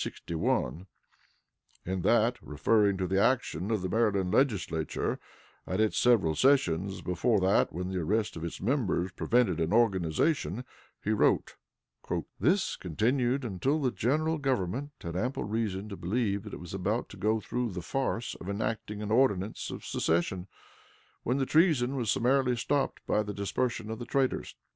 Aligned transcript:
In 1.85 2.01
that, 2.01 2.39
referring 2.41 2.97
to 2.97 3.05
the 3.05 3.21
action 3.21 3.69
of 3.69 3.83
the 3.83 3.87
Maryland 3.87 4.33
Legislature 4.33 5.19
at 5.67 5.79
its 5.79 5.95
several 5.95 6.33
sessions 6.33 7.03
before 7.03 7.39
that 7.41 7.71
when 7.71 7.89
the 7.89 7.99
arrest 7.99 8.35
of 8.35 8.43
its 8.43 8.59
members 8.59 9.11
prevented 9.11 9.59
an 9.59 9.71
organization, 9.71 10.65
he 11.03 11.11
wrote, 11.11 11.55
"This 12.39 12.75
continued 12.77 13.45
until 13.45 13.79
the 13.79 13.91
General 13.91 14.39
Government 14.39 14.89
had 15.01 15.15
ample 15.15 15.43
reason 15.43 15.87
to 15.89 15.95
believe 15.95 16.47
it 16.47 16.59
was 16.59 16.73
about 16.73 17.07
to 17.09 17.17
go 17.17 17.39
through 17.39 17.69
the 17.69 17.83
farce 17.83 18.33
of 18.41 18.49
enacting 18.49 19.03
an 19.03 19.11
ordinance 19.11 19.69
of 19.69 19.85
secession, 19.85 20.47
when 21.21 21.37
the 21.37 21.45
treason 21.45 21.95
was 21.95 22.09
summarily 22.09 22.55
stopped 22.55 23.05
by 23.05 23.21
the 23.21 23.35
dispersion 23.35 23.91
of 23.91 23.99
the 23.99 24.05
traitors...." 24.07 24.55